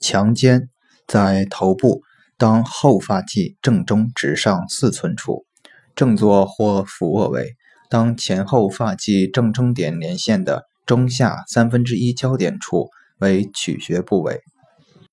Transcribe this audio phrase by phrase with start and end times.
[0.00, 0.68] 强肩
[1.06, 2.02] 在头部，
[2.36, 5.44] 当后发际正中直上四寸处，
[5.94, 7.54] 正坐或俯卧位，
[7.88, 14.40] 当前后发际正中点连线的中下三分之一交点处为取穴部位。